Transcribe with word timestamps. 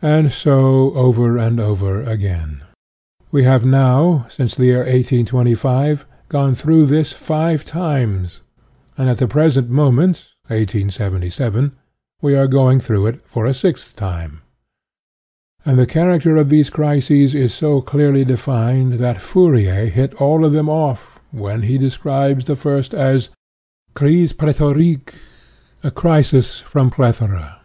And 0.00 0.32
so 0.32 0.94
over 0.94 1.36
and 1.36 1.60
over 1.60 2.00
again. 2.02 2.62
We 3.30 3.44
have 3.44 3.66
now, 3.66 4.26
since 4.30 4.54
the 4.56 4.64
year 4.64 4.78
1825, 4.78 6.06
gone 6.30 6.54
through 6.54 6.86
this 6.86 7.12
five 7.12 7.62
times, 7.62 8.40
and 8.96 9.10
at 9.10 9.18
the 9.18 9.28
present 9.28 9.68
moment 9.68 10.24
(1877) 10.46 11.72
we 12.22 12.34
are 12.34 12.46
going 12.48 12.80
through 12.80 13.06
it 13.08 13.20
for 13.26 13.46
the 13.46 13.52
sixth 13.52 13.94
time. 13.94 14.40
And 15.66 15.78
the 15.78 15.84
character 15.84 16.38
of 16.38 16.48
these 16.48 16.70
crises 16.70 17.34
is 17.34 17.52
so 17.52 17.82
clearly 17.82 18.24
defined 18.24 18.94
that 19.00 19.20
Fourier 19.20 19.90
hit 19.90 20.14
all 20.14 20.46
of 20.46 20.52
them 20.52 20.70
off, 20.70 21.20
when 21.30 21.60
he 21.64 21.76
described 21.76 22.46
the 22.46 22.56
first 22.56 22.94
as" 22.94 23.28
crise 23.94 24.32
plethorique," 24.32 25.12
a 25.82 25.90
crisis 25.90 26.58
from 26.60 26.88
plethora. 26.90 27.60